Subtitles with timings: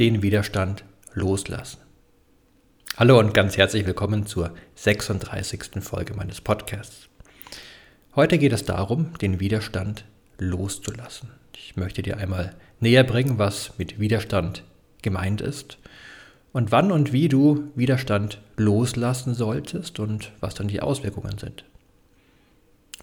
[0.00, 0.82] den Widerstand
[1.12, 1.76] loslassen.
[2.96, 5.82] Hallo und ganz herzlich willkommen zur 36.
[5.82, 7.10] Folge meines Podcasts.
[8.16, 10.06] Heute geht es darum, den Widerstand
[10.38, 11.28] loszulassen.
[11.54, 14.64] Ich möchte dir einmal näher bringen, was mit Widerstand
[15.02, 15.76] gemeint ist
[16.54, 21.66] und wann und wie du Widerstand loslassen solltest und was dann die Auswirkungen sind.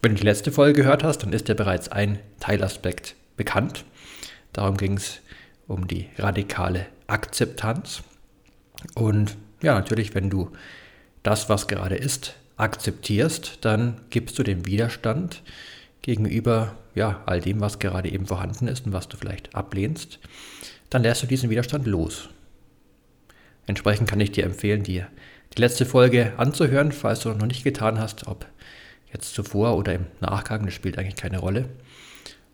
[0.01, 3.85] Wenn du die letzte Folge gehört hast, dann ist dir bereits ein Teilaspekt bekannt.
[4.51, 5.21] Darum ging es
[5.67, 8.03] um die radikale Akzeptanz.
[8.95, 10.51] Und ja, natürlich, wenn du
[11.23, 15.43] das, was gerade ist, akzeptierst, dann gibst du den Widerstand
[16.01, 20.19] gegenüber ja, all dem, was gerade eben vorhanden ist und was du vielleicht ablehnst,
[20.89, 22.29] dann lässt du diesen Widerstand los.
[23.67, 25.07] Entsprechend kann ich dir empfehlen, dir
[25.55, 28.47] die letzte Folge anzuhören, falls du noch nicht getan hast, ob
[29.13, 31.69] jetzt zuvor oder im Nachgang, das spielt eigentlich keine Rolle.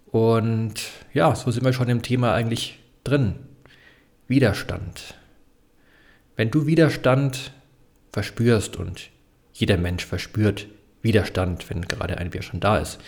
[0.07, 0.81] Und
[1.13, 3.35] ja, so sind wir schon im Thema eigentlich drin.
[4.27, 5.15] Widerstand.
[6.35, 7.51] Wenn du Widerstand
[8.11, 9.09] verspürst und
[9.53, 10.67] jeder Mensch verspürt
[11.01, 12.99] Widerstand, wenn gerade ein Widerstand da ist.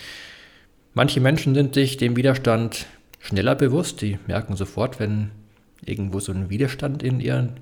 [0.93, 2.85] Manche Menschen sind sich dem Widerstand
[3.19, 5.31] schneller bewusst, die merken sofort, wenn
[5.83, 7.59] irgendwo so ein Widerstand in, ihren,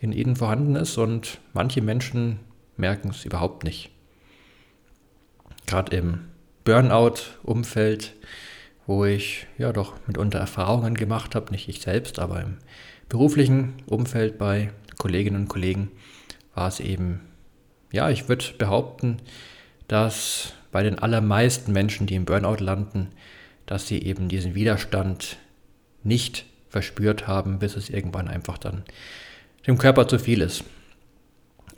[0.00, 2.40] in ihnen vorhanden ist und manche Menschen
[2.76, 3.90] merken es überhaupt nicht.
[5.66, 6.20] Gerade im
[6.64, 8.14] Burnout-Umfeld
[8.86, 12.58] wo ich ja doch mitunter Erfahrungen gemacht habe, nicht ich selbst, aber im
[13.08, 15.90] beruflichen Umfeld bei Kolleginnen und Kollegen
[16.54, 17.20] war es eben,
[17.92, 19.18] ja, ich würde behaupten,
[19.88, 23.10] dass bei den allermeisten Menschen, die im Burnout landen,
[23.66, 25.38] dass sie eben diesen Widerstand
[26.02, 28.84] nicht verspürt haben, bis es irgendwann einfach dann
[29.66, 30.64] dem Körper zu viel ist.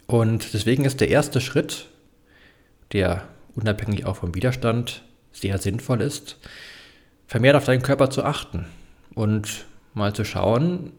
[0.06, 1.89] Und deswegen ist der erste Schritt,
[2.93, 5.03] der unabhängig auch vom Widerstand
[5.33, 6.39] sehr sinnvoll ist,
[7.27, 8.67] vermehrt auf deinen Körper zu achten
[9.15, 10.93] und mal zu schauen,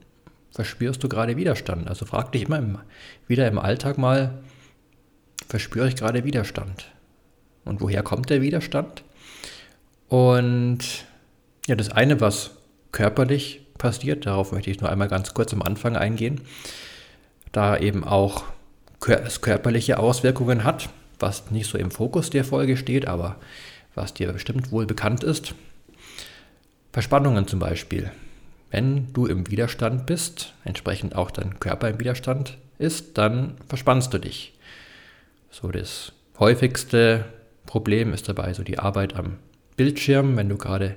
[0.51, 1.87] verspürst du gerade Widerstand.
[1.87, 2.79] Also frag dich immer im,
[3.27, 4.39] wieder im Alltag mal,
[5.47, 6.91] verspüre ich gerade Widerstand?
[7.63, 9.03] Und woher kommt der Widerstand?
[10.07, 10.79] Und
[11.67, 12.51] ja, das eine, was
[12.91, 16.41] körperlich passiert, darauf möchte ich nur einmal ganz kurz am Anfang eingehen,
[17.51, 18.45] da eben auch
[19.05, 20.89] es körperliche Auswirkungen hat,
[21.19, 23.35] was nicht so im Fokus der Folge steht, aber
[23.95, 25.53] was dir bestimmt wohl bekannt ist.
[26.97, 28.11] Verspannungen zum Beispiel.
[28.71, 34.17] Wenn du im Widerstand bist, entsprechend auch dein Körper im Widerstand ist, dann verspannst du
[34.17, 34.55] dich.
[35.51, 37.25] So das häufigste
[37.67, 39.37] Problem ist dabei so die Arbeit am
[39.75, 40.95] Bildschirm, wenn du gerade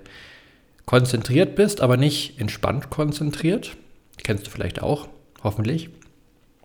[0.86, 3.76] konzentriert bist, aber nicht entspannt konzentriert,
[4.22, 5.06] kennst du vielleicht auch,
[5.42, 5.90] hoffentlich,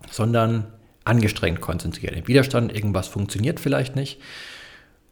[0.09, 0.67] sondern
[1.03, 2.16] angestrengt konzentriert.
[2.16, 4.17] Im Widerstand, irgendwas funktioniert vielleicht nicht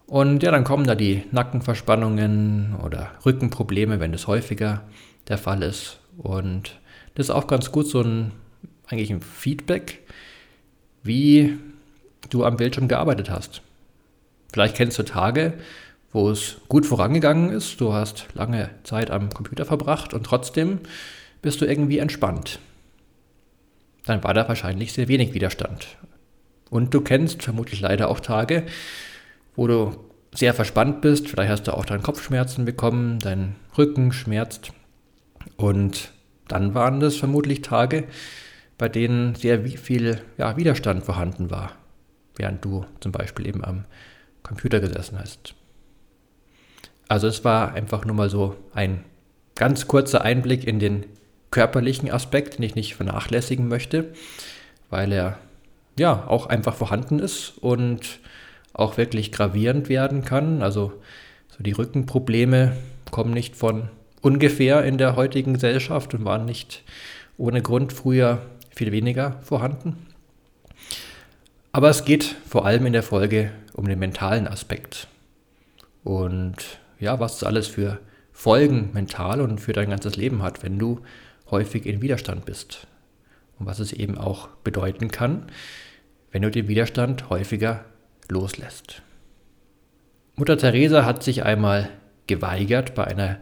[0.08, 4.84] und ja, dann kommen da die Nackenverspannungen oder Rückenprobleme, wenn das häufiger
[5.28, 6.00] der Fall ist.
[6.18, 6.80] Und
[7.16, 8.32] das ist auch ganz gut so ein
[8.88, 10.02] eigentlich ein Feedback,
[11.04, 11.58] wie
[12.30, 13.62] du am Bildschirm gearbeitet hast.
[14.52, 15.54] Vielleicht kennst du Tage,
[16.12, 20.80] wo es gut vorangegangen ist, du hast lange Zeit am Computer verbracht und trotzdem
[21.42, 22.60] bist du irgendwie entspannt.
[24.06, 25.98] Dann war da wahrscheinlich sehr wenig Widerstand.
[26.70, 28.64] Und du kennst vermutlich leider auch Tage,
[29.56, 29.96] wo du
[30.34, 31.28] sehr verspannt bist.
[31.28, 34.74] Vielleicht hast du auch deinen Kopfschmerzen bekommen, dein Rücken schmerzt.
[35.58, 36.12] Und
[36.48, 38.06] dann waren das vermutlich Tage,
[38.78, 41.74] bei denen sehr viel ja, Widerstand vorhanden war,
[42.36, 43.86] während du zum Beispiel eben am
[44.42, 45.56] Computer gesessen hast.
[47.08, 49.04] Also es war einfach nur mal so ein
[49.56, 51.06] ganz kurzer Einblick in den
[51.52, 54.14] körperlichen Aspekt, den ich nicht vernachlässigen möchte,
[54.90, 55.38] weil er
[55.98, 58.20] ja auch einfach vorhanden ist und
[58.74, 60.62] auch wirklich gravierend werden kann.
[60.62, 60.94] Also
[61.56, 62.76] so die Rückenprobleme
[63.12, 63.90] kommen nicht von
[64.22, 66.84] ungefähr in der heutigen Gesellschaft und waren nicht
[67.38, 68.42] ohne Grund früher
[68.72, 70.08] viel weniger vorhanden.
[71.72, 75.08] Aber es geht vor allem in der Folge um den mentalen Aspekt.
[76.04, 76.56] Und
[77.00, 78.00] ja, was es alles für
[78.32, 81.02] Folgen mental und für dein ganzes Leben hat, wenn du
[81.50, 82.88] häufig in Widerstand bist.
[83.60, 85.48] Und was es eben auch bedeuten kann,
[86.32, 87.86] wenn du den Widerstand häufiger
[88.30, 89.02] loslässt.
[90.36, 91.90] Mutter Teresa hat sich einmal
[92.28, 93.40] geweigert, bei einer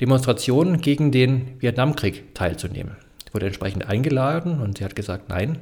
[0.00, 2.96] Demonstration gegen den Vietnamkrieg teilzunehmen.
[3.24, 5.60] Sie wurde entsprechend eingeladen und sie hat gesagt, nein,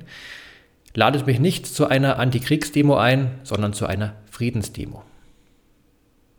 [0.94, 5.04] ladet mich nicht zu einer Antikriegsdemo ein, sondern zu einer Friedensdemo.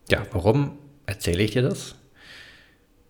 [0.10, 1.96] Ja, warum erzähle ich dir das?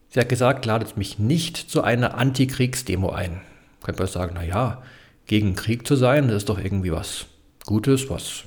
[0.10, 3.42] Sie hat gesagt, ladet mich nicht zu einer Antikriegsdemo ein.
[3.84, 4.84] Könnte man sagen, naja,
[5.26, 7.26] gegen Krieg zu sein, das ist doch irgendwie was
[7.66, 8.46] Gutes, was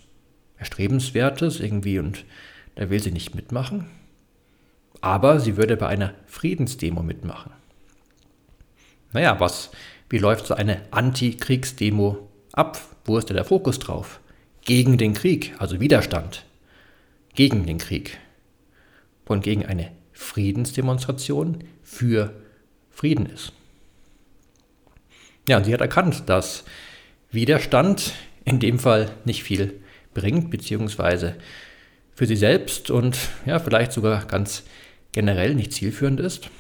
[0.59, 2.25] Erstrebenswertes irgendwie und
[2.75, 3.87] da will sie nicht mitmachen.
[5.01, 7.53] Aber sie würde bei einer Friedensdemo mitmachen.
[9.13, 9.71] Naja, was,
[10.11, 12.81] wie läuft so eine Antikriegsdemo ab?
[13.05, 14.21] Wo ist denn der Fokus drauf?
[14.65, 16.45] Gegen den Krieg, also Widerstand.
[17.35, 18.19] Gegen den Krieg.
[19.25, 22.35] Und gegen eine Friedensdemonstration für
[22.91, 23.53] Frieden ist.
[25.49, 26.65] Ja, und sie hat erkannt, dass
[27.31, 28.13] Widerstand
[28.45, 29.81] in dem Fall nicht viel
[30.19, 31.37] bringt, beziehungsweise
[32.15, 33.17] für sie selbst und
[33.47, 34.65] ja, vielleicht sogar ganz
[35.13, 36.51] generell nicht zielführend ist.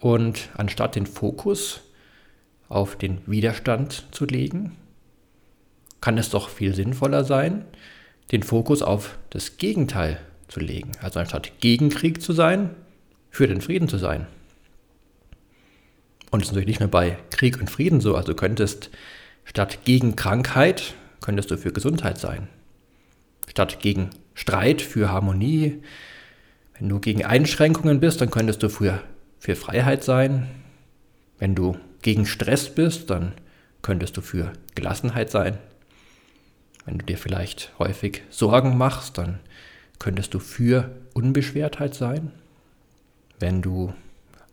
[0.00, 1.82] Und anstatt den Fokus
[2.68, 4.76] auf den Widerstand zu legen,
[6.00, 7.64] kann es doch viel sinnvoller sein,
[8.32, 10.18] den Fokus auf das Gegenteil
[10.48, 10.92] zu legen.
[11.00, 12.70] Also anstatt gegen Krieg zu sein,
[13.30, 14.26] für den Frieden zu sein.
[16.30, 18.16] Und es ist natürlich nicht nur bei Krieg und Frieden so.
[18.16, 18.90] Also du könntest
[19.44, 20.94] statt gegen Krankheit,
[21.24, 22.48] könntest du für Gesundheit sein.
[23.48, 25.80] Statt gegen Streit für Harmonie.
[26.78, 29.00] Wenn du gegen Einschränkungen bist, dann könntest du für,
[29.38, 30.48] für Freiheit sein.
[31.38, 33.32] Wenn du gegen Stress bist, dann
[33.80, 35.56] könntest du für Gelassenheit sein.
[36.84, 39.38] Wenn du dir vielleicht häufig Sorgen machst, dann
[39.98, 42.32] könntest du für Unbeschwertheit sein.
[43.40, 43.94] Wenn du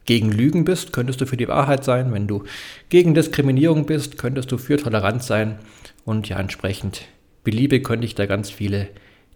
[0.06, 2.14] gegen Lügen bist, könntest du für die Wahrheit sein.
[2.14, 2.46] Wenn du
[2.88, 5.60] gegen Diskriminierung bist, könntest du für Toleranz sein.
[6.06, 7.04] Und ja, entsprechend
[7.44, 8.90] beliebe könnte ich da ganz viele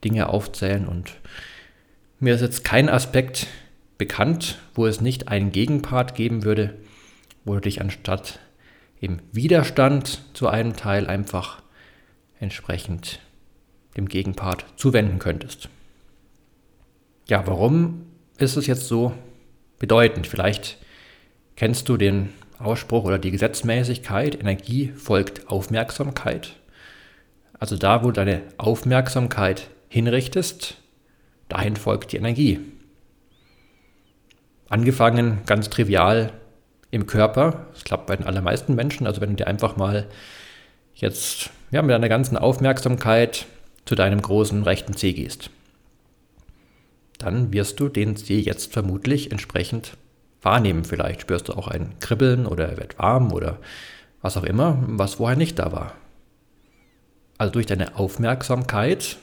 [0.03, 0.87] Dinge aufzählen.
[0.87, 1.17] Und
[2.19, 3.47] mir ist jetzt kein Aspekt
[3.97, 6.75] bekannt, wo es nicht einen Gegenpart geben würde,
[7.43, 8.39] wo du dich anstatt
[8.99, 11.61] im Widerstand zu einem Teil einfach
[12.39, 13.19] entsprechend
[13.97, 15.69] dem Gegenpart zuwenden könntest.
[17.27, 18.05] Ja, warum
[18.37, 19.13] ist es jetzt so
[19.79, 20.27] bedeutend?
[20.27, 20.77] Vielleicht
[21.55, 22.29] kennst du den
[22.59, 26.55] Ausspruch oder die Gesetzmäßigkeit, Energie folgt Aufmerksamkeit.
[27.59, 30.77] Also da, wo deine Aufmerksamkeit hinrichtest,
[31.49, 32.59] dahin folgt die Energie.
[34.69, 36.31] Angefangen ganz trivial
[36.91, 40.07] im Körper, das klappt bei den allermeisten Menschen, also wenn du dir einfach mal
[40.95, 43.45] jetzt ja, mit deiner ganzen Aufmerksamkeit
[43.85, 45.49] zu deinem großen rechten Zeh gehst
[47.17, 49.97] dann wirst du den See jetzt vermutlich entsprechend
[50.45, 50.85] wahrnehmen.
[50.85, 53.57] Vielleicht spürst du auch ein Kribbeln oder er wird warm oder
[54.21, 55.93] was auch immer, was vorher nicht da war.
[57.37, 59.17] Also durch deine Aufmerksamkeit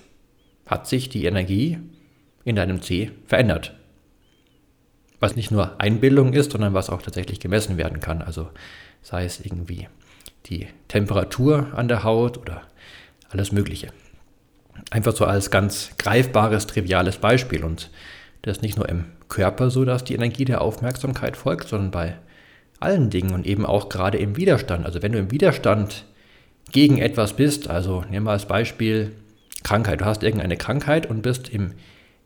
[0.66, 1.78] hat sich die Energie
[2.44, 3.74] in deinem C verändert.
[5.20, 8.22] Was nicht nur Einbildung ist, sondern was auch tatsächlich gemessen werden kann.
[8.22, 8.50] Also
[9.02, 9.88] sei es irgendwie
[10.46, 12.62] die Temperatur an der Haut oder
[13.30, 13.88] alles Mögliche.
[14.90, 17.64] Einfach so als ganz greifbares, triviales Beispiel.
[17.64, 17.90] Und
[18.42, 22.16] das ist nicht nur im Körper so, dass die Energie der Aufmerksamkeit folgt, sondern bei
[22.80, 24.84] allen Dingen und eben auch gerade im Widerstand.
[24.84, 26.04] Also wenn du im Widerstand
[26.70, 29.12] gegen etwas bist, also nehmen wir als Beispiel
[29.62, 30.00] Krankheit.
[30.00, 31.72] Du hast irgendeine Krankheit und bist im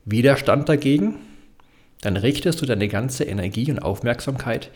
[0.06, 1.16] Widerstand dagegen,
[2.00, 4.70] dann richtest du deine ganze Energie und Aufmerksamkeit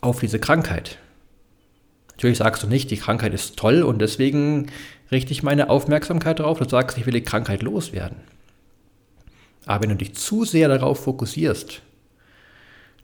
[0.00, 0.98] auf diese Krankheit.
[2.12, 4.66] Natürlich sagst du nicht, die Krankheit ist toll und deswegen
[5.10, 6.58] richte ich meine Aufmerksamkeit darauf.
[6.58, 8.16] Du sagst, ich will die Krankheit loswerden.
[9.66, 11.82] Aber wenn du dich zu sehr darauf fokussierst,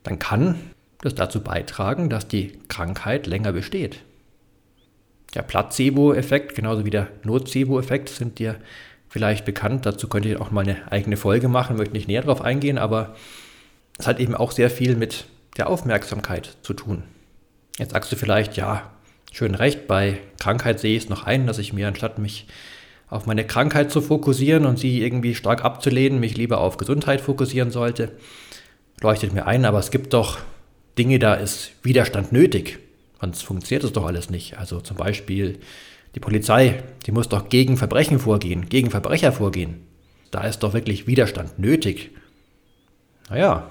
[0.03, 0.57] dann kann
[1.01, 4.01] das dazu beitragen, dass die Krankheit länger besteht.
[5.35, 8.57] Der Placebo-Effekt, genauso wie der Nocebo-Effekt, sind dir
[9.09, 9.87] vielleicht bekannt.
[9.87, 13.15] Dazu könnt ihr auch mal eine eigene Folge machen, möchte nicht näher darauf eingehen, aber
[13.99, 17.03] es hat eben auch sehr viel mit der Aufmerksamkeit zu tun.
[17.79, 18.91] Jetzt sagst du vielleicht, ja,
[19.33, 19.87] schön recht.
[19.87, 22.47] Bei Krankheit sehe ich es noch ein, dass ich mir anstatt mich
[23.11, 27.71] auf meine Krankheit zu fokussieren und sie irgendwie stark abzulehnen, mich lieber auf Gesundheit fokussieren
[27.71, 28.13] sollte.
[29.01, 30.39] Leuchtet mir ein, aber es gibt doch
[30.99, 32.79] Dinge, da ist Widerstand nötig.
[33.21, 34.59] Sonst funktioniert es doch alles nicht.
[34.59, 35.59] Also zum Beispiel
[36.15, 39.87] die Polizei, die muss doch gegen Verbrechen vorgehen, gegen Verbrecher vorgehen.
[40.31, 42.11] Da ist doch wirklich Widerstand nötig.
[43.31, 43.71] Naja,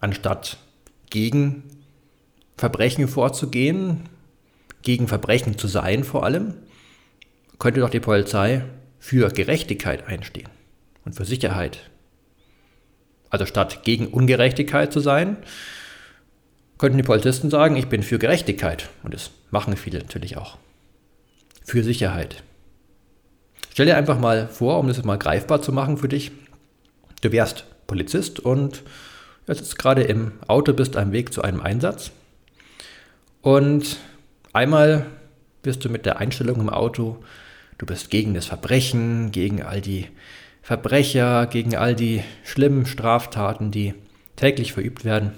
[0.00, 0.58] anstatt
[1.10, 1.62] gegen
[2.56, 4.08] Verbrechen vorzugehen,
[4.82, 6.54] gegen Verbrechen zu sein vor allem,
[7.58, 8.64] könnte doch die Polizei
[8.98, 10.48] für Gerechtigkeit einstehen
[11.04, 11.90] und für Sicherheit.
[13.30, 15.36] Also statt gegen Ungerechtigkeit zu sein,
[16.78, 18.88] könnten die Polizisten sagen, ich bin für Gerechtigkeit.
[19.02, 20.58] Und das machen viele natürlich auch.
[21.64, 22.42] Für Sicherheit.
[23.72, 26.32] Stell dir einfach mal vor, um das mal greifbar zu machen für dich,
[27.22, 28.82] du wärst Polizist und
[29.46, 32.12] Du sitzt gerade im Auto, bist am Weg zu einem Einsatz
[33.42, 33.98] und
[34.54, 35.06] einmal
[35.64, 37.18] bist du mit der Einstellung im Auto,
[37.78, 40.06] du bist gegen das Verbrechen, gegen all die
[40.62, 43.94] Verbrecher, gegen all die schlimmen Straftaten, die
[44.36, 45.32] täglich verübt werden.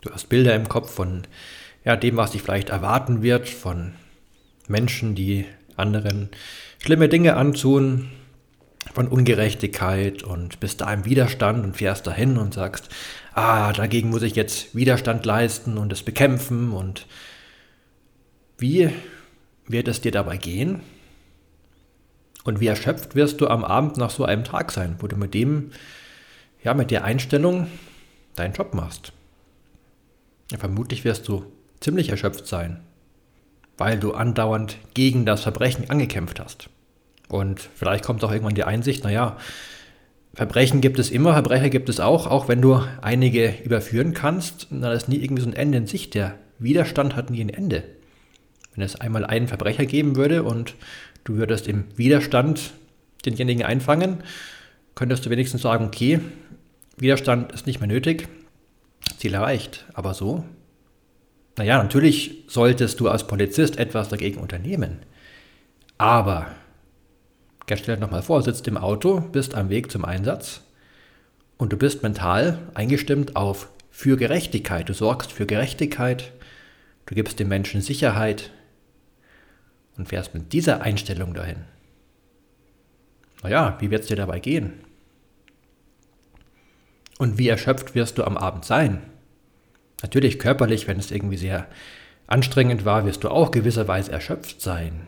[0.00, 1.22] Du hast Bilder im Kopf von
[1.84, 3.92] ja, dem, was dich vielleicht erwarten wird, von
[4.68, 5.44] Menschen, die
[5.76, 6.30] anderen
[6.78, 8.08] schlimme Dinge antun,
[8.94, 12.88] von Ungerechtigkeit und bist da im Widerstand und fährst dahin und sagst,
[13.34, 17.06] ah, dagegen muss ich jetzt Widerstand leisten und es bekämpfen und
[18.58, 18.90] wie
[19.68, 20.80] wird es dir dabei gehen?
[22.44, 25.34] Und wie erschöpft wirst du am Abend nach so einem Tag sein, wo du mit
[25.34, 25.72] dem,
[26.62, 27.66] ja, mit der Einstellung
[28.36, 29.12] deinen Job machst?
[30.52, 31.44] Ja, vermutlich wirst du
[31.80, 32.80] ziemlich erschöpft sein,
[33.76, 36.70] weil du andauernd gegen das Verbrechen angekämpft hast.
[37.28, 39.36] Und vielleicht kommt auch irgendwann die Einsicht, naja,
[40.34, 44.92] Verbrechen gibt es immer, Verbrecher gibt es auch, auch wenn du einige überführen kannst, dann
[44.92, 46.14] ist nie irgendwie so ein Ende in Sicht.
[46.14, 47.82] Der Widerstand hat nie ein Ende.
[48.76, 50.74] Wenn es einmal einen Verbrecher geben würde und
[51.24, 52.74] du würdest im Widerstand
[53.24, 54.18] denjenigen einfangen,
[54.94, 56.20] könntest du wenigstens sagen, okay,
[56.96, 58.28] Widerstand ist nicht mehr nötig,
[59.18, 59.86] Ziel erreicht.
[59.94, 60.44] Aber so?
[61.56, 65.00] Naja, natürlich solltest du als Polizist etwas dagegen unternehmen.
[65.98, 66.46] Aber
[67.68, 70.60] Stell dir nochmal vor, sitzt im Auto, bist am Weg zum Einsatz
[71.56, 74.88] und du bist mental eingestimmt auf für Gerechtigkeit.
[74.88, 76.30] Du sorgst für Gerechtigkeit,
[77.06, 78.52] du gibst den Menschen Sicherheit
[79.96, 81.64] und fährst mit dieser Einstellung dahin.
[83.42, 84.72] Naja, wie wird es dir dabei gehen?
[87.18, 89.02] Und wie erschöpft wirst du am Abend sein?
[90.02, 91.66] Natürlich körperlich, wenn es irgendwie sehr
[92.26, 95.06] anstrengend war, wirst du auch gewisserweise erschöpft sein.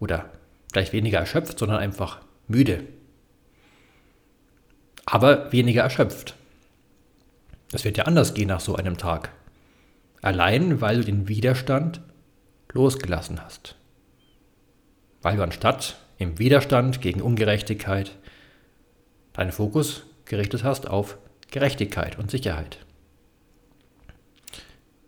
[0.00, 0.30] Oder
[0.74, 2.82] Vielleicht weniger erschöpft, sondern einfach müde.
[5.06, 6.34] Aber weniger erschöpft.
[7.70, 9.30] Das wird ja anders gehen nach so einem Tag.
[10.20, 12.00] Allein, weil du den Widerstand
[12.72, 13.76] losgelassen hast.
[15.24, 18.12] Weil du anstatt im Widerstand gegen Ungerechtigkeit
[19.32, 21.16] deinen Fokus gerichtet hast auf
[21.50, 22.78] Gerechtigkeit und Sicherheit.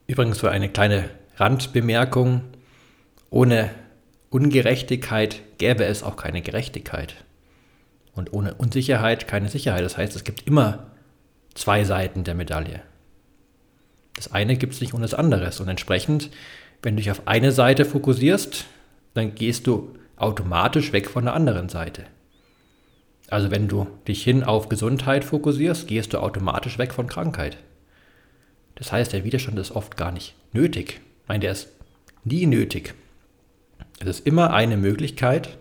[0.06, 2.40] Übrigens für eine kleine Randbemerkung,
[3.28, 3.68] ohne
[4.30, 7.16] Ungerechtigkeit gäbe es auch keine Gerechtigkeit.
[8.14, 9.84] Und ohne Unsicherheit keine Sicherheit.
[9.84, 10.92] Das heißt, es gibt immer
[11.52, 12.80] zwei Seiten der Medaille.
[14.14, 15.50] Das eine gibt es nicht ohne das andere.
[15.60, 16.30] Und entsprechend,
[16.82, 18.64] wenn du dich auf eine Seite fokussierst,
[19.12, 22.04] dann gehst du automatisch weg von der anderen Seite.
[23.28, 27.58] Also wenn du dich hin auf Gesundheit fokussierst, gehst du automatisch weg von Krankheit.
[28.76, 31.00] Das heißt, der Widerstand ist oft gar nicht nötig.
[31.28, 31.68] Nein, der ist
[32.24, 32.94] nie nötig.
[33.98, 35.56] Es ist immer eine Möglichkeit,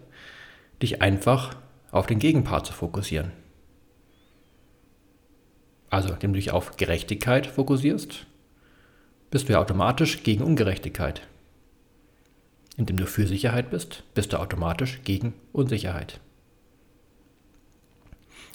[0.81, 1.55] dich einfach
[1.91, 3.31] auf den Gegenpart zu fokussieren.
[5.89, 8.25] Also, indem du dich auf Gerechtigkeit fokussierst,
[9.31, 11.21] bist du ja automatisch gegen Ungerechtigkeit.
[12.77, 16.19] Indem du für Sicherheit bist, bist du automatisch gegen Unsicherheit.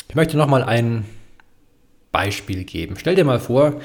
[0.08, 1.04] Ich möchte nochmal ein
[2.12, 2.96] Beispiel geben.
[2.98, 3.80] Stell dir mal vor,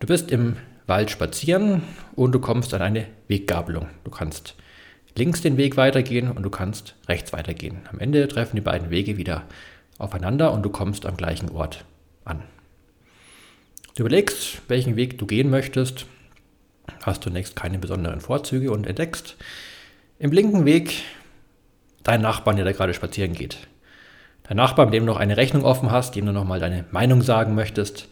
[0.00, 1.82] du bist im Wald spazieren
[2.14, 3.88] und du kommst an eine Weggabelung.
[4.04, 4.54] Du kannst
[5.16, 7.78] links den Weg weitergehen und du kannst rechts weitergehen.
[7.90, 9.44] Am Ende treffen die beiden Wege wieder
[9.98, 11.84] aufeinander und du kommst am gleichen Ort
[12.24, 12.42] an.
[13.94, 16.06] Du überlegst, welchen Weg du gehen möchtest,
[17.02, 19.36] hast zunächst keine besonderen Vorzüge und entdeckst
[20.18, 21.02] im linken Weg
[22.02, 23.58] deinen Nachbarn, der da gerade spazieren geht.
[24.44, 27.22] Dein Nachbar, mit dem du noch eine Rechnung offen hast, dem du nochmal deine Meinung
[27.22, 28.08] sagen möchtest,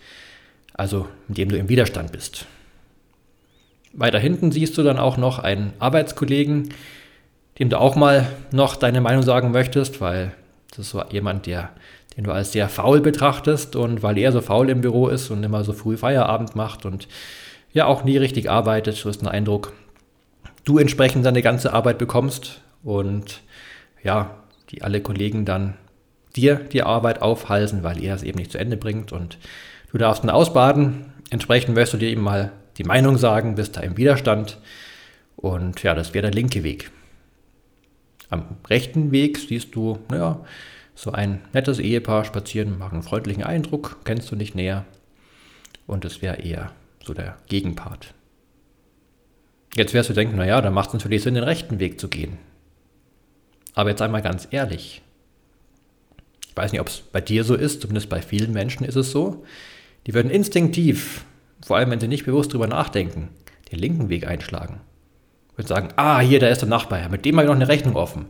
[0.73, 2.47] also mit dem du im Widerstand bist.
[3.93, 6.71] Weiter hinten siehst du dann auch noch einen Arbeitskollegen,
[7.61, 10.33] dem du auch mal noch deine Meinung sagen möchtest, weil
[10.71, 11.71] das ist so jemand, der,
[12.17, 15.45] den du als sehr faul betrachtest und weil er so faul im Büro ist und
[15.45, 17.07] immer so früh Feierabend macht und
[17.75, 19.75] ja auch nie richtig arbeitet, so ist ein Eindruck,
[20.65, 23.43] du entsprechend deine ganze Arbeit bekommst und
[24.03, 24.39] ja,
[24.71, 25.75] die alle Kollegen dann
[26.37, 29.39] dir die Arbeit aufhalsen, weil er es eben nicht zu Ende bringt und
[29.93, 31.13] du darfst ihn ausbaden.
[31.31, 34.59] Entsprechend wirst du dir eben mal die Meinung sagen, bist da im Widerstand.
[35.37, 36.91] Und ja, das wäre der linke Weg.
[38.31, 40.45] Am rechten Weg siehst du, naja,
[40.95, 44.85] so ein nettes Ehepaar spazieren, machen einen freundlichen Eindruck, kennst du nicht näher.
[45.87, 46.73] Und es wäre eher
[47.05, 48.15] so der Gegenpart.
[49.75, 52.39] Jetzt wirst du denken, naja, dann macht es natürlich Sinn, den rechten Weg zu gehen.
[53.75, 55.03] Aber jetzt einmal ganz ehrlich.
[56.49, 59.11] Ich weiß nicht, ob es bei dir so ist, zumindest bei vielen Menschen ist es
[59.11, 59.45] so.
[60.07, 61.25] Die würden instinktiv
[61.65, 63.31] vor allem wenn sie nicht bewusst drüber nachdenken,
[63.73, 64.81] den linken Weg einschlagen.
[65.57, 67.97] Und sagen, ah, hier, da ist der Nachbar, mit dem habe ich noch eine Rechnung
[67.97, 68.27] offen.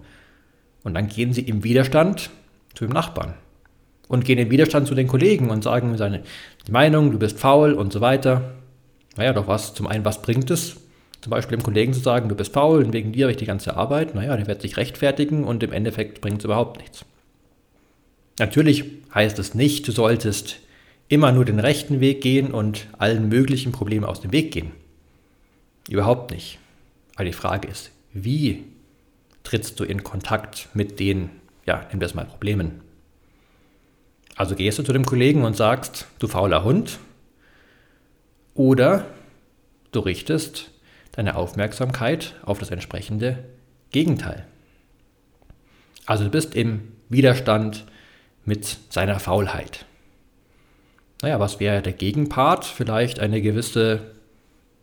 [0.83, 2.31] Und dann gehen sie im Widerstand
[2.75, 3.35] zu dem Nachbarn.
[4.07, 6.23] und gehen in Widerstand zu den Kollegen und sagen seine
[6.71, 8.52] Meinung, du bist faul und so weiter.
[9.16, 10.76] Naja, doch was, zum einen, was bringt es?
[11.21, 13.47] Zum Beispiel dem Kollegen zu sagen, du bist faul und wegen dir habe ich die
[13.47, 14.14] ganze Arbeit.
[14.14, 17.04] Naja, der wird sich rechtfertigen und im Endeffekt bringt es überhaupt nichts.
[18.38, 20.59] Natürlich heißt es nicht, du solltest
[21.09, 24.73] immer nur den rechten Weg gehen und allen möglichen Problemen aus dem Weg gehen.
[25.88, 26.59] Überhaupt nicht.
[27.14, 28.64] Aber die Frage ist, wie
[29.44, 31.30] trittst du in Kontakt mit den,
[31.66, 32.80] ja, wir es mal Problemen?
[34.37, 36.99] Also gehst du zu dem Kollegen und sagst, du fauler Hund,
[38.54, 39.06] oder
[39.92, 40.70] du richtest
[41.12, 43.44] deine Aufmerksamkeit auf das entsprechende
[43.90, 44.46] Gegenteil.
[46.06, 47.84] Also du bist im Widerstand
[48.44, 49.87] mit seiner Faulheit.
[51.23, 52.64] Naja, was wäre der Gegenpart?
[52.64, 54.00] Vielleicht eine gewisse,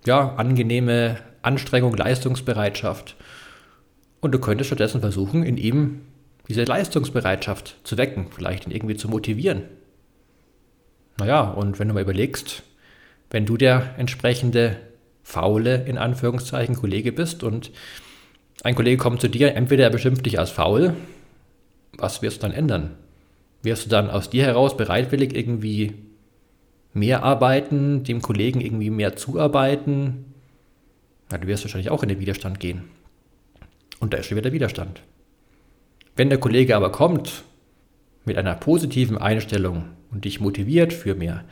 [0.05, 3.15] ja, angenehme Anstrengung, Leistungsbereitschaft.
[4.21, 6.01] Und du könntest stattdessen versuchen, in ihm
[6.47, 9.63] diese Leistungsbereitschaft zu wecken, vielleicht ihn irgendwie zu motivieren.
[11.17, 12.63] Naja, und wenn du mal überlegst,
[13.31, 14.77] wenn du der entsprechende
[15.23, 17.71] faule, in Anführungszeichen, Kollege bist und
[18.63, 20.93] ein Kollege kommt zu dir, entweder er beschimpft dich als faul,
[21.97, 22.91] was wirst du dann ändern?
[23.63, 25.93] Wirst du dann aus dir heraus bereitwillig irgendwie
[26.93, 30.25] mehr arbeiten, dem Kollegen irgendwie mehr zuarbeiten?
[31.31, 32.83] Ja, du wirst wahrscheinlich auch in den Widerstand gehen.
[33.99, 35.01] Und da ist schon wieder der Widerstand.
[36.15, 37.43] Wenn der Kollege aber kommt
[38.25, 41.45] mit einer positiven Einstellung und dich motiviert für mehr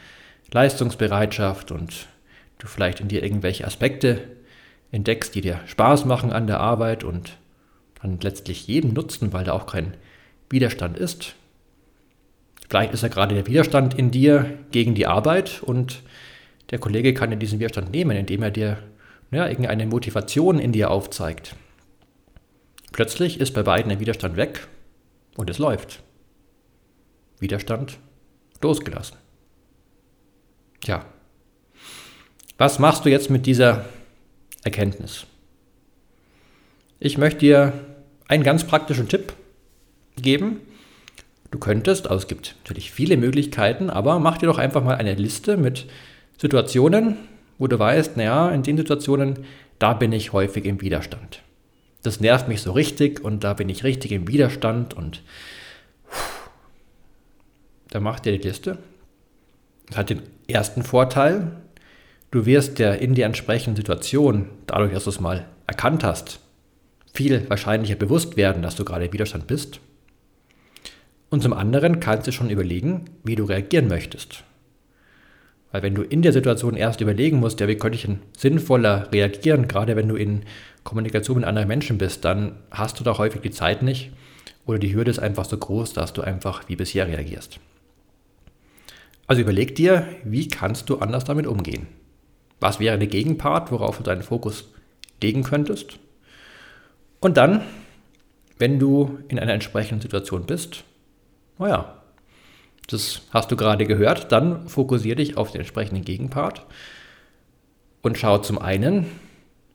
[0.52, 2.08] Leistungsbereitschaft und
[2.58, 4.22] du vielleicht in dir irgendwelche Aspekte
[4.92, 7.38] entdeckst, die dir Spaß machen an der Arbeit und
[8.02, 9.96] dann letztlich jedem nutzen, weil da auch kein
[10.50, 11.36] Widerstand ist.
[12.70, 16.02] Vielleicht ist ja gerade der Widerstand in dir gegen die Arbeit und
[16.72, 18.78] der Kollege kann dir diesen Widerstand nehmen, indem er dir
[19.32, 21.56] ja, irgendeine Motivation in dir aufzeigt.
[22.92, 24.68] Plötzlich ist bei beiden der Widerstand weg
[25.36, 26.04] und es läuft.
[27.40, 27.98] Widerstand
[28.62, 29.18] losgelassen.
[30.82, 31.06] Tja,
[32.58, 33.86] was machst du jetzt mit dieser
[34.64, 35.26] Erkenntnis?
[37.00, 37.74] Ich möchte dir
[38.28, 39.34] einen ganz praktischen Tipp
[40.22, 40.62] geben.
[41.52, 45.16] Du könntest, also es gibt natürlich viele Möglichkeiten, aber mach dir doch einfach mal eine
[45.16, 45.88] Liste mit
[46.38, 47.18] Situationen,
[47.58, 49.46] wo du weißt, naja, in den Situationen,
[49.80, 51.42] da bin ich häufig im Widerstand.
[52.04, 55.24] Das nervt mich so richtig und da bin ich richtig im Widerstand und
[57.90, 58.78] da mach dir die Liste
[59.90, 61.52] das hat den ersten Vorteil,
[62.32, 66.40] du wirst der in der entsprechenden Situation, dadurch, dass du es mal erkannt hast,
[67.14, 69.80] viel wahrscheinlicher bewusst werden, dass du gerade im Widerstand bist.
[71.30, 74.44] Und zum anderen kannst du schon überlegen, wie du reagieren möchtest.
[75.72, 79.12] Weil wenn du in der Situation erst überlegen musst, ja, wie könnte ich denn sinnvoller
[79.12, 80.44] reagieren, gerade wenn du in
[80.84, 84.12] Kommunikation mit anderen Menschen bist, dann hast du da häufig die Zeit nicht
[84.66, 87.60] oder die Hürde ist einfach so groß, dass du einfach wie bisher reagierst.
[89.30, 91.86] Also überleg dir, wie kannst du anders damit umgehen?
[92.60, 94.74] Was wäre der Gegenpart, worauf du deinen Fokus
[95.22, 96.00] legen könntest?
[97.20, 97.62] Und dann,
[98.58, 100.84] wenn du in einer entsprechenden Situation bist,
[101.60, 102.02] naja,
[102.88, 106.66] das hast du gerade gehört, dann fokussiere dich auf den entsprechenden Gegenpart
[108.02, 109.06] und schau zum einen,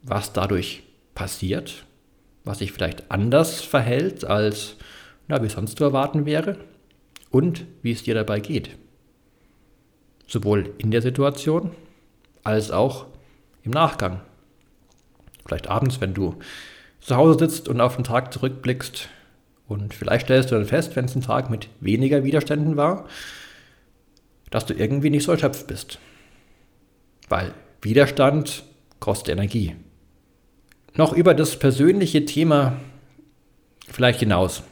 [0.01, 1.85] was dadurch passiert,
[2.43, 4.75] was sich vielleicht anders verhält, als
[5.29, 6.57] na, wie sonst zu erwarten wäre
[7.29, 8.71] und wie es dir dabei geht
[10.27, 11.71] sowohl in der Situation
[12.43, 13.07] als auch
[13.63, 14.21] im Nachgang.
[15.45, 16.35] Vielleicht abends, wenn du
[16.99, 19.09] zu Hause sitzt und auf den Tag zurückblickst
[19.67, 23.07] und vielleicht stellst du dann fest, wenn es ein Tag mit weniger Widerständen war,
[24.49, 25.99] dass du irgendwie nicht so erschöpft bist.
[27.29, 28.63] Weil Widerstand
[28.99, 29.75] kostet Energie.
[30.95, 32.79] Noch über das persönliche Thema
[33.87, 34.63] vielleicht hinaus.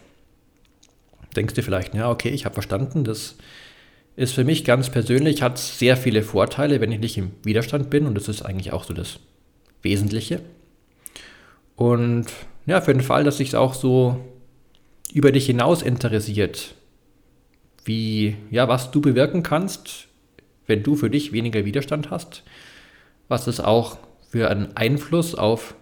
[1.36, 3.36] Denkst du vielleicht, ja, okay, ich habe verstanden, dass
[4.15, 8.06] ist für mich ganz persönlich, hat sehr viele Vorteile, wenn ich nicht im Widerstand bin
[8.06, 9.19] und das ist eigentlich auch so das
[9.82, 10.41] Wesentliche.
[11.76, 12.28] Und
[12.65, 14.23] ja, für den Fall, dass sich auch so
[15.12, 16.76] über dich hinaus interessiert,
[17.86, 20.08] wie, ja, was du bewirken kannst,
[20.67, 22.43] wenn du für dich weniger Widerstand hast,
[23.28, 23.97] was es auch
[24.30, 25.76] für einen Einfluss auf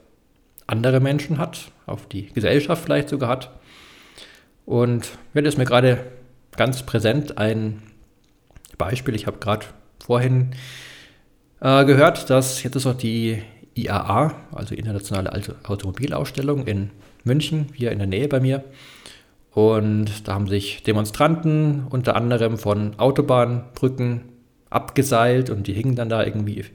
[0.67, 3.51] andere Menschen hat, auf die Gesellschaft vielleicht sogar hat.
[4.65, 6.11] Und wenn es mir gerade
[6.55, 7.81] ganz präsent ein
[8.81, 9.65] Beispiel, ich habe gerade
[10.03, 10.51] vorhin
[11.61, 13.41] äh, gehört, dass jetzt ist auch die
[13.75, 15.31] IAA, also Internationale
[15.63, 16.89] Automobilausstellung in
[17.23, 18.63] München, hier in der Nähe bei mir.
[19.53, 24.21] Und da haben sich Demonstranten unter anderem von Autobahnbrücken
[24.69, 26.65] abgeseilt und die hingen dann da irgendwie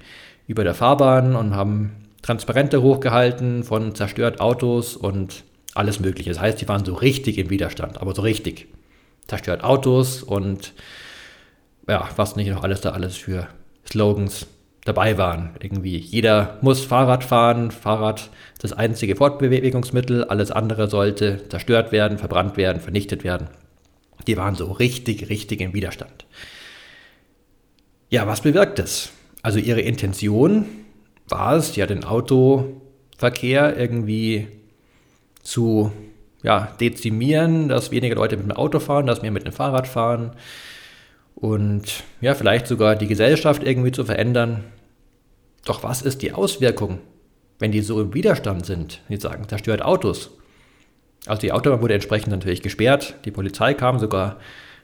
[0.46, 1.92] über der Fahrbahn und haben
[2.22, 6.30] Transparente hochgehalten von zerstört Autos und alles Mögliche.
[6.30, 8.68] Das heißt, die waren so richtig im Widerstand, aber so richtig.
[9.26, 10.72] zerstört Autos und
[11.88, 13.48] ja, was nicht noch alles da alles für
[13.86, 14.46] Slogans
[14.84, 15.50] dabei waren.
[15.60, 22.56] Irgendwie jeder muss Fahrrad fahren, Fahrrad das einzige Fortbewegungsmittel, alles andere sollte zerstört werden, verbrannt
[22.56, 23.48] werden, vernichtet werden.
[24.26, 26.24] Die waren so richtig, richtig im Widerstand.
[28.08, 29.10] Ja, was bewirkt es?
[29.42, 30.66] Also ihre Intention
[31.28, 34.48] war es, ja den Autoverkehr irgendwie
[35.42, 35.92] zu
[36.42, 40.32] ja, dezimieren, dass weniger Leute mit dem Auto fahren, dass mehr mit dem Fahrrad fahren
[41.36, 44.64] und ja, vielleicht sogar die Gesellschaft irgendwie zu verändern.
[45.64, 46.98] Doch was ist die Auswirkung,
[47.58, 49.02] wenn die so im Widerstand sind?
[49.08, 50.30] Die sagen, zerstört Autos.
[51.26, 54.38] Also die Autobahn wurde entsprechend natürlich gesperrt, die Polizei kam, sogar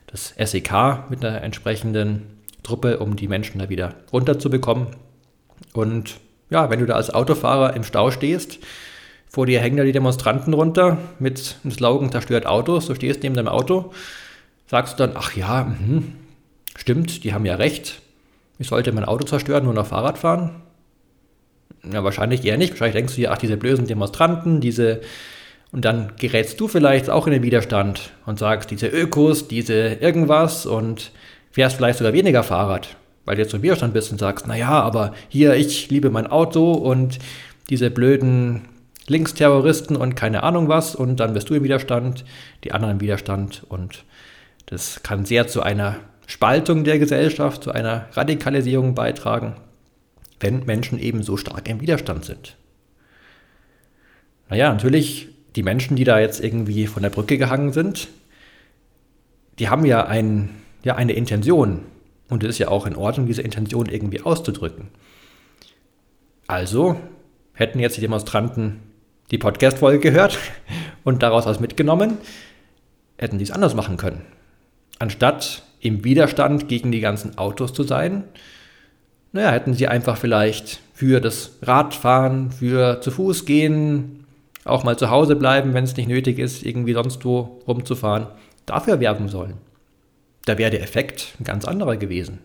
[0.07, 2.27] das SEK mit einer entsprechenden
[2.63, 4.89] Truppe, um die Menschen da wieder runterzubekommen.
[5.73, 8.59] Und ja, wenn du da als Autofahrer im Stau stehst,
[9.27, 13.35] vor dir hängen da die Demonstranten runter mit dem Slogan zerstört Autos, du stehst neben
[13.35, 13.93] deinem Auto,
[14.67, 16.03] sagst du dann, ach ja, mh,
[16.77, 18.01] stimmt, die haben ja recht,
[18.59, 20.63] ich sollte mein Auto zerstören, nur noch Fahrrad fahren?
[21.91, 22.73] Ja, wahrscheinlich eher nicht.
[22.73, 25.01] Wahrscheinlich denkst du dir, ach, diese blöden Demonstranten, diese.
[25.73, 30.67] Und dann gerätst du vielleicht auch in den Widerstand und sagst, diese Ökos, diese irgendwas
[30.67, 31.13] und
[31.51, 35.15] fährst vielleicht sogar weniger Fahrrad, weil du jetzt im Widerstand bist und sagst, naja, aber
[35.29, 37.19] hier, ich liebe mein Auto und
[37.71, 38.69] diese blöden
[39.09, 42.25] Linksterroristen und keine Ahnung was und dann bist du im Widerstand,
[42.65, 44.05] die anderen im Widerstand und
[44.67, 49.57] das kann sehr zu einer Spaltung der Gesellschaft, zu einer Radikalisierung beitragen,
[50.41, 52.57] wenn Menschen eben so stark im Widerstand sind.
[54.49, 58.09] Naja, natürlich, die Menschen, die da jetzt irgendwie von der Brücke gehangen sind,
[59.59, 60.51] die haben ja ein
[60.85, 61.81] ja eine Intention.
[62.29, 64.89] Und es ist ja auch in Ordnung, diese Intention irgendwie auszudrücken.
[66.47, 66.97] Also
[67.55, 68.81] hätten jetzt die Demonstranten
[69.31, 70.39] die Podcast-Folge gehört
[71.05, 72.19] und daraus was mitgenommen,
[73.17, 74.23] hätten sie es anders machen können.
[75.03, 78.25] Anstatt im Widerstand gegen die ganzen Autos zu sein,
[79.33, 84.25] naja, hätten sie einfach vielleicht für das Radfahren, für zu Fuß gehen,
[84.65, 88.27] auch mal zu Hause bleiben, wenn es nicht nötig ist, irgendwie sonst wo rumzufahren,
[88.67, 89.55] dafür werben sollen
[90.45, 92.41] da wäre der Effekt ein ganz anderer gewesen.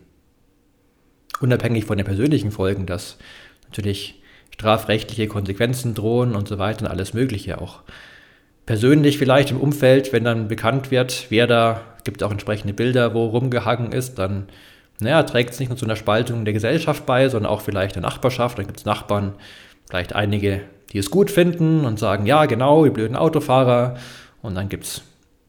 [1.40, 3.18] Unabhängig von den persönlichen Folgen, dass
[3.66, 7.82] natürlich strafrechtliche Konsequenzen drohen und so weiter und alles Mögliche auch.
[8.66, 13.26] Persönlich vielleicht im Umfeld, wenn dann bekannt wird, wer da, gibt auch entsprechende Bilder, wo
[13.26, 14.48] rumgehangen ist, dann
[15.00, 18.02] naja, trägt es nicht nur zu einer Spaltung der Gesellschaft bei, sondern auch vielleicht der
[18.02, 18.58] Nachbarschaft.
[18.58, 19.34] Dann gibt es Nachbarn,
[19.88, 23.96] vielleicht einige, die es gut finden und sagen, ja, genau, die blöden Autofahrer.
[24.42, 25.02] Und dann gibt es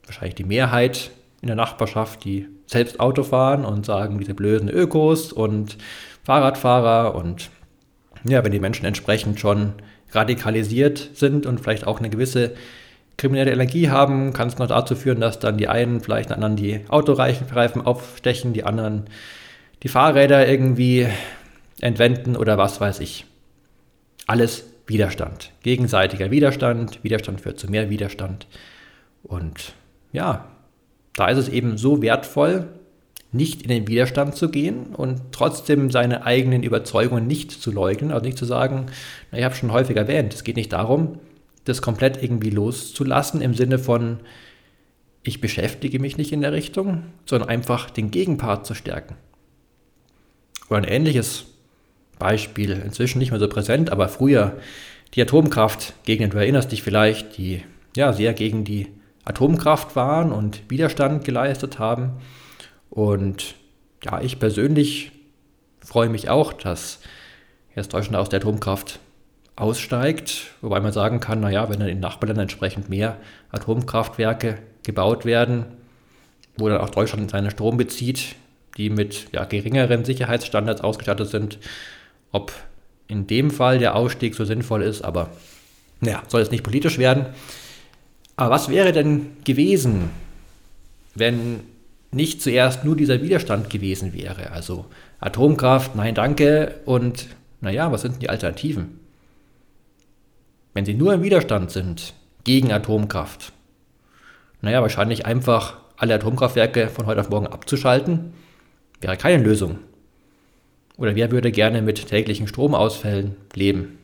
[0.05, 5.31] wahrscheinlich die Mehrheit, in der Nachbarschaft, die selbst Auto fahren und sagen, diese blöden Ökos
[5.31, 5.77] und
[6.23, 7.49] Fahrradfahrer und
[8.25, 9.73] ja, wenn die Menschen entsprechend schon
[10.12, 12.51] radikalisiert sind und vielleicht auch eine gewisse
[13.19, 16.82] kriminelle Energie haben, kann es noch dazu führen, dass dann die einen vielleicht anderen die
[16.88, 19.05] Autoreifen aufstechen, die anderen
[19.84, 21.08] die Fahrräder irgendwie
[21.82, 23.25] entwenden oder was weiß ich.
[24.25, 25.51] Alles Widerstand.
[25.63, 27.03] Gegenseitiger Widerstand.
[27.03, 28.47] Widerstand führt zu mehr Widerstand.
[29.23, 29.73] Und
[30.13, 30.45] ja,
[31.13, 32.69] da ist es eben so wertvoll,
[33.32, 38.25] nicht in den Widerstand zu gehen und trotzdem seine eigenen Überzeugungen nicht zu leugnen, also
[38.25, 38.88] nicht zu sagen,
[39.32, 41.19] na, ich habe schon häufig erwähnt, es geht nicht darum,
[41.69, 44.19] das komplett irgendwie loszulassen im Sinne von,
[45.23, 49.15] ich beschäftige mich nicht in der Richtung, sondern einfach den Gegenpart zu stärken.
[50.69, 51.45] Oder ein ähnliches
[52.17, 54.58] Beispiel, inzwischen nicht mehr so präsent, aber früher
[55.15, 57.63] die Atomkraft gegen, du erinnerst dich vielleicht, die
[57.95, 58.88] ja sehr gegen die
[59.25, 62.13] Atomkraft waren und Widerstand geleistet haben.
[62.89, 63.55] Und
[64.03, 65.12] ja, ich persönlich
[65.79, 66.99] freue mich auch, dass
[67.75, 68.99] jetzt Deutschland aus der Atomkraft
[69.59, 73.17] aussteigt, wobei man sagen kann, naja, wenn dann in Nachbarländern entsprechend mehr
[73.51, 75.65] Atomkraftwerke gebaut werden,
[76.57, 78.35] wo dann auch Deutschland seinen Strom bezieht,
[78.77, 81.59] die mit ja, geringeren Sicherheitsstandards ausgestattet sind,
[82.31, 82.53] ob
[83.07, 85.31] in dem Fall der Ausstieg so sinnvoll ist, aber
[85.99, 87.25] naja, soll es nicht politisch werden.
[88.35, 90.09] Aber was wäre denn gewesen,
[91.15, 91.61] wenn
[92.11, 94.51] nicht zuerst nur dieser Widerstand gewesen wäre?
[94.51, 94.85] Also
[95.19, 96.75] Atomkraft, nein, danke.
[96.85, 97.27] Und
[97.59, 98.99] naja, was sind die Alternativen?
[100.79, 102.13] Wenn sie nur im Widerstand sind
[102.45, 103.51] gegen Atomkraft,
[104.61, 108.31] naja, wahrscheinlich einfach alle Atomkraftwerke von heute auf morgen abzuschalten,
[109.01, 109.79] wäre keine Lösung.
[110.95, 113.97] Oder wer würde gerne mit täglichen Stromausfällen leben?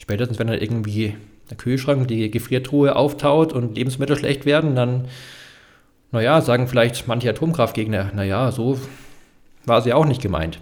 [0.00, 1.16] Spätestens, wenn dann irgendwie
[1.50, 5.08] der Kühlschrank, die Gefriertruhe auftaut und Lebensmittel schlecht werden, dann,
[6.12, 8.78] naja, sagen vielleicht manche Atomkraftgegner, naja, so
[9.64, 10.60] war sie auch nicht gemeint.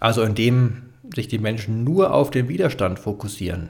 [0.00, 3.68] Also indem sich die Menschen nur auf den Widerstand fokussieren.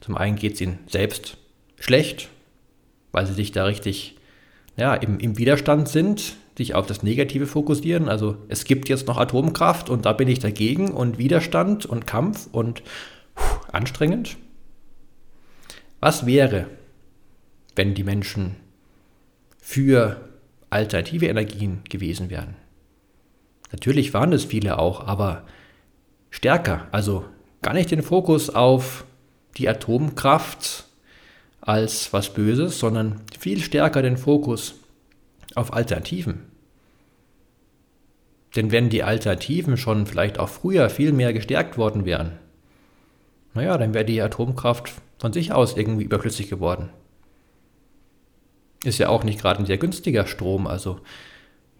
[0.00, 1.36] Zum einen geht es ihnen selbst
[1.78, 2.28] schlecht,
[3.12, 4.16] weil sie sich da richtig
[4.76, 8.08] ja, im, im Widerstand sind, sich auf das Negative fokussieren.
[8.08, 12.48] Also es gibt jetzt noch Atomkraft und da bin ich dagegen und Widerstand und Kampf
[12.52, 12.82] und
[13.34, 14.36] puh, anstrengend.
[16.00, 16.66] Was wäre,
[17.76, 18.56] wenn die Menschen
[19.58, 20.28] für
[20.68, 22.56] alternative Energien gewesen wären?
[23.70, 25.44] Natürlich waren es viele auch, aber
[26.32, 26.88] stärker.
[26.90, 27.24] Also
[27.60, 29.04] gar nicht den Fokus auf
[29.56, 30.86] die Atomkraft
[31.60, 34.74] als was Böses, sondern viel stärker den Fokus
[35.54, 36.40] auf Alternativen.
[38.56, 42.32] Denn wenn die Alternativen schon vielleicht auch früher viel mehr gestärkt worden wären,
[43.54, 46.88] naja, dann wäre die Atomkraft von sich aus irgendwie überflüssig geworden.
[48.82, 51.00] Ist ja auch nicht gerade ein sehr günstiger Strom, also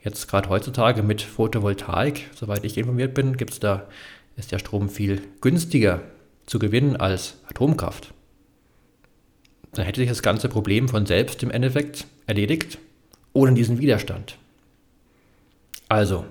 [0.03, 3.89] jetzt gerade heutzutage mit Photovoltaik, soweit ich informiert bin, gibt's da,
[4.37, 6.03] ist der Strom viel günstiger
[6.47, 8.13] zu gewinnen als Atomkraft.
[9.73, 12.79] Dann hätte sich das ganze Problem von selbst im Endeffekt erledigt,
[13.33, 14.37] ohne diesen Widerstand.
[15.89, 16.25] Also,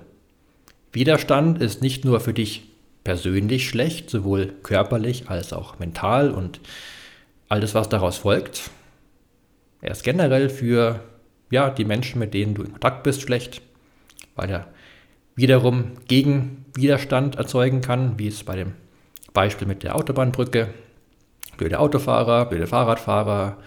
[0.92, 2.68] Widerstand ist nicht nur für dich
[3.04, 6.60] persönlich schlecht, sowohl körperlich als auch mental und
[7.48, 8.70] alles, was daraus folgt.
[9.80, 11.00] Er ist generell für
[11.50, 13.60] ja, die Menschen, mit denen du in Kontakt bist, schlecht,
[14.36, 14.68] weil er
[15.34, 18.74] wiederum gegen Widerstand erzeugen kann, wie es bei dem
[19.32, 20.68] Beispiel mit der Autobahnbrücke.
[21.56, 23.58] Blöde Autofahrer, blöde Fahrradfahrer,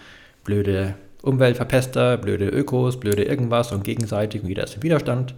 [0.44, 5.34] blöde Umweltverpester, blöde Ökos, blöde irgendwas und gegenseitig und jeder ist Widerstand,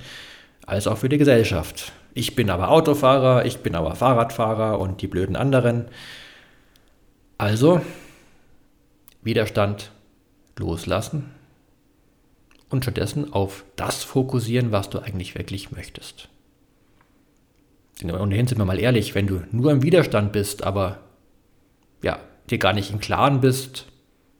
[0.67, 1.93] als auch für die Gesellschaft.
[2.15, 5.87] Ich bin aber Autofahrer, ich bin aber Fahrradfahrer und die blöden anderen.
[7.39, 7.81] Also
[9.23, 9.93] Widerstand
[10.59, 11.38] loslassen
[12.71, 16.29] und stattdessen auf das fokussieren, was du eigentlich wirklich möchtest.
[18.01, 21.01] Denn ohnehin sind wir mal ehrlich, wenn du nur im Widerstand bist, aber
[22.03, 23.87] ja, dir gar nicht im Klaren bist,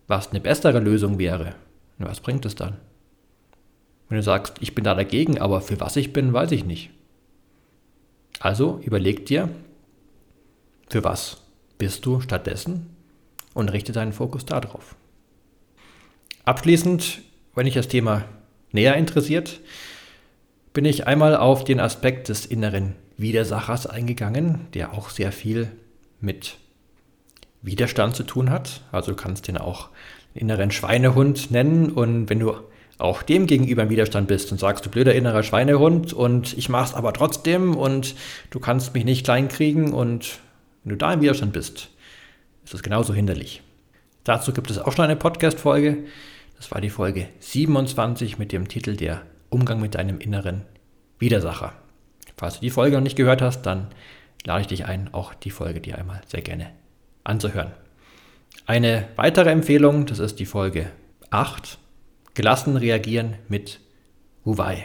[0.07, 1.55] was eine bessere Lösung wäre,
[1.99, 2.77] was bringt es dann?
[4.09, 6.91] Wenn du sagst, ich bin da dagegen, aber für was ich bin, weiß ich nicht.
[8.41, 9.51] Also überleg dir,
[10.89, 11.43] für was
[11.77, 12.89] bist du stattdessen
[13.55, 14.97] und richte deinen Fokus darauf.
[16.45, 17.21] Abschließend,
[17.55, 18.25] wenn dich das Thema
[18.73, 19.61] näher interessiert,
[20.73, 25.69] bin ich einmal auf den Aspekt des inneren Widersachers eingegangen, der auch sehr viel
[26.21, 26.57] mit
[27.63, 28.83] Widerstand zu tun hat.
[28.93, 29.89] Also du kannst den auch
[30.35, 32.55] inneren Schweinehund nennen und wenn du
[32.99, 36.95] auch dem gegenüber im Widerstand bist und sagst, du blöder innerer Schweinehund und ich mach's
[36.95, 38.15] aber trotzdem und
[38.51, 40.39] du kannst mich nicht kleinkriegen und
[40.85, 41.91] wenn du da im Widerstand bist,
[42.65, 43.63] ist das genauso hinderlich.
[44.25, 46.05] Dazu gibt es auch schon eine Podcast-Folge.
[46.59, 50.63] Das war die Folge 27 mit dem Titel Der Umgang mit deinem inneren
[51.21, 51.73] Widersacher.
[52.37, 53.87] Falls du die Folge noch nicht gehört hast, dann
[54.45, 56.71] lade ich dich ein, auch die Folge dir einmal sehr gerne
[57.23, 57.71] anzuhören.
[58.67, 60.91] Eine weitere Empfehlung, das ist die Folge
[61.31, 61.79] 8,
[62.35, 63.79] gelassen reagieren mit
[64.45, 64.85] Wuwei.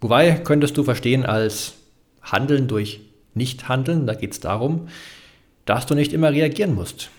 [0.00, 1.74] Wuwei könntest du verstehen als
[2.20, 3.00] Handeln durch
[3.34, 4.06] Nicht-Handeln.
[4.06, 4.88] Da geht es darum,
[5.66, 7.10] dass du nicht immer reagieren musst.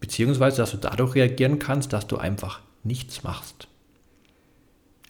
[0.00, 3.68] Beziehungsweise, dass du dadurch reagieren kannst, dass du einfach nichts machst.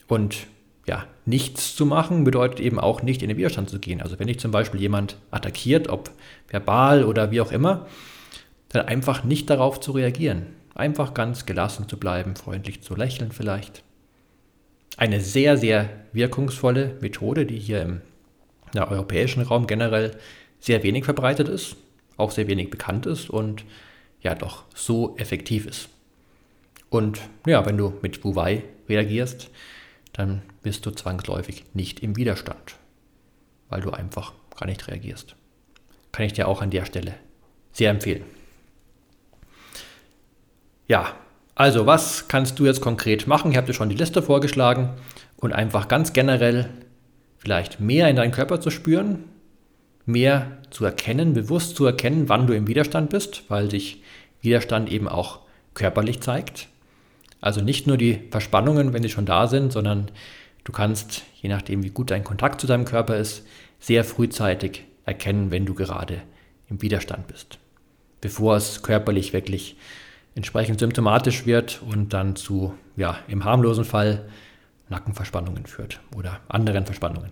[0.08, 0.48] Und
[0.86, 4.02] ja, nichts zu machen bedeutet eben auch nicht in den Widerstand zu gehen.
[4.02, 6.10] Also wenn dich zum Beispiel jemand attackiert, ob
[6.48, 7.86] verbal oder wie auch immer,
[8.70, 10.46] dann einfach nicht darauf zu reagieren.
[10.74, 13.84] Einfach ganz gelassen zu bleiben, freundlich zu lächeln vielleicht.
[14.96, 18.00] Eine sehr, sehr wirkungsvolle Methode, die hier im
[18.74, 20.16] ja, europäischen Raum generell
[20.58, 21.76] sehr wenig verbreitet ist,
[22.16, 23.64] auch sehr wenig bekannt ist und
[24.22, 25.88] ja doch so effektiv ist.
[26.88, 29.50] Und ja, wenn du mit Buwei reagierst,
[30.12, 32.76] dann bist du zwangsläufig nicht im Widerstand,
[33.68, 35.36] weil du einfach gar nicht reagierst.
[36.12, 37.14] Kann ich dir auch an der Stelle
[37.72, 38.24] sehr empfehlen.
[40.88, 41.14] Ja,
[41.54, 43.52] also was kannst du jetzt konkret machen?
[43.52, 44.90] Ich habe dir schon die Liste vorgeschlagen
[45.36, 46.68] und einfach ganz generell
[47.38, 49.24] vielleicht mehr in deinen Körper zu spüren,
[50.04, 54.02] mehr zu erkennen, bewusst zu erkennen, wann du im Widerstand bist, weil sich
[54.40, 55.40] Widerstand eben auch
[55.74, 56.68] körperlich zeigt.
[57.40, 60.10] Also nicht nur die Verspannungen, wenn sie schon da sind, sondern
[60.64, 63.46] du kannst, je nachdem wie gut dein Kontakt zu deinem Körper ist,
[63.78, 66.22] sehr frühzeitig erkennen, wenn du gerade
[66.68, 67.58] im Widerstand bist,
[68.20, 69.76] bevor es körperlich wirklich
[70.34, 74.28] entsprechend symptomatisch wird und dann zu, ja, im harmlosen Fall
[74.88, 77.30] Nackenverspannungen führt oder anderen Verspannungen.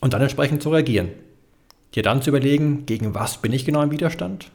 [0.00, 1.08] Und dann entsprechend zu reagieren.
[1.94, 4.50] Dir dann zu überlegen, gegen was bin ich genau im Widerstand?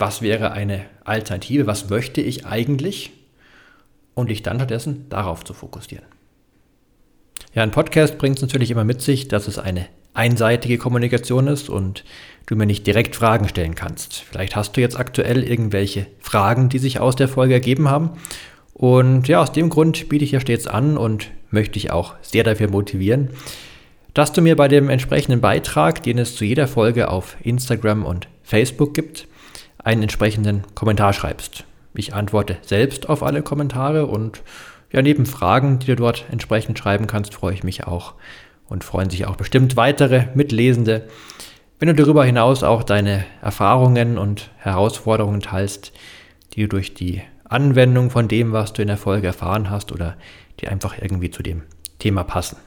[0.00, 3.12] Was wäre eine Alternative, was möchte ich eigentlich
[4.14, 6.06] und dich dann stattdessen darauf zu fokussieren.
[7.54, 11.68] Ja, ein Podcast bringt es natürlich immer mit sich, dass es eine einseitige Kommunikation ist
[11.68, 12.04] und
[12.46, 14.14] du mir nicht direkt Fragen stellen kannst.
[14.14, 18.10] Vielleicht hast du jetzt aktuell irgendwelche Fragen, die sich aus der Folge ergeben haben
[18.72, 22.44] Und ja, aus dem Grund biete ich hier stets an und möchte dich auch sehr
[22.44, 23.30] dafür motivieren,
[24.14, 28.28] dass du mir bei dem entsprechenden Beitrag, den es zu jeder Folge auf Instagram und
[28.42, 29.28] Facebook gibt,
[29.84, 31.64] einen entsprechenden Kommentar schreibst.
[31.94, 34.42] Ich antworte selbst auf alle Kommentare und
[34.92, 38.14] ja, neben Fragen, die du dort entsprechend schreiben kannst, freue ich mich auch
[38.68, 41.08] und freuen sich auch bestimmt weitere Mitlesende,
[41.78, 45.92] wenn du darüber hinaus auch deine Erfahrungen und Herausforderungen teilst,
[46.52, 50.16] die du durch die Anwendung von dem, was du in der Folge erfahren hast oder
[50.60, 51.62] die einfach irgendwie zu dem
[51.98, 52.58] Thema passen.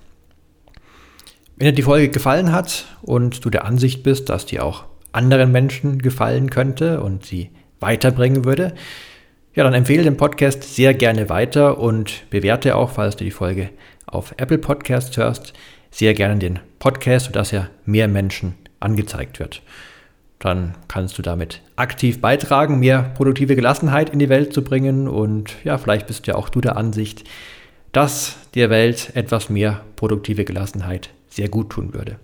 [1.56, 5.52] Wenn dir die Folge gefallen hat und du der Ansicht bist, dass die auch anderen
[5.52, 7.50] Menschen gefallen könnte und sie
[7.80, 8.74] weiterbringen würde,
[9.56, 13.70] ja, dann empfehle den Podcast sehr gerne weiter und bewerte auch, falls du die Folge
[14.08, 15.54] auf Apple Podcasts hörst,
[15.92, 19.62] sehr gerne den Podcast, sodass er mehr Menschen angezeigt wird.
[20.40, 25.54] Dann kannst du damit aktiv beitragen, mehr produktive Gelassenheit in die Welt zu bringen und
[25.64, 27.24] ja, vielleicht bist ja auch du der Ansicht,
[27.92, 32.18] dass der Welt etwas mehr produktive Gelassenheit sehr gut tun würde.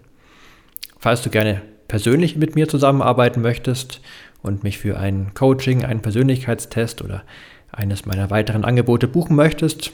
[0.97, 3.99] Falls du gerne persönlich mit mir zusammenarbeiten möchtest
[4.41, 7.23] und mich für ein Coaching, einen Persönlichkeitstest oder
[7.71, 9.91] eines meiner weiteren Angebote buchen möchtest,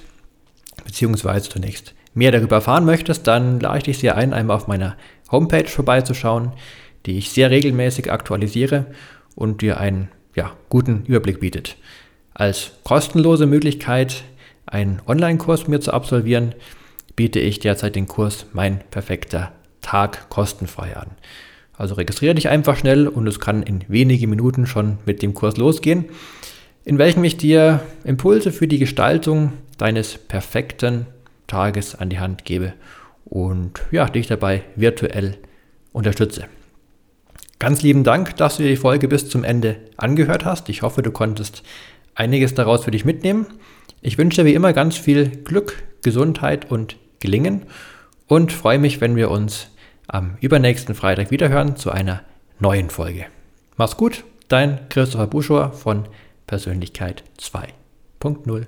[0.84, 4.96] beziehungsweise zunächst mehr darüber erfahren möchtest, dann lade ich dich sehr ein, einmal auf meiner
[5.32, 6.54] Homepage vorbeizuschauen,
[7.06, 8.86] die ich sehr regelmäßig aktualisiere
[9.36, 11.78] und dir einen ja, guten Überblick bietet.
[12.34, 14.24] Als kostenlose Möglichkeit,
[14.66, 16.56] einen Online-Kurs mir zu absolvieren,
[17.16, 21.12] biete ich derzeit den Kurs Mein perfekter Tag kostenfrei an.
[21.78, 25.58] Also registriere dich einfach schnell und es kann in wenigen Minuten schon mit dem Kurs
[25.58, 26.06] losgehen,
[26.86, 31.06] in welchem ich dir Impulse für die Gestaltung deines perfekten
[31.48, 32.74] Tages an die Hand gebe
[33.26, 35.38] und ja, dich dabei virtuell
[35.92, 36.46] unterstütze.
[37.60, 40.70] Ganz lieben Dank, dass du die Folge bis zum Ende angehört hast.
[40.70, 41.64] Ich hoffe, du konntest
[42.14, 43.48] einiges daraus für dich mitnehmen.
[44.02, 47.64] Ich wünsche dir wie immer ganz viel Glück, Gesundheit und Gelingen
[48.28, 49.70] und freue mich, wenn wir uns
[50.08, 52.22] am übernächsten Freitag wiederhören zu einer
[52.60, 53.26] neuen Folge.
[53.78, 56.08] Mach's gut, dein Christopher Buschor von
[56.48, 58.68] Persönlichkeit 2.0.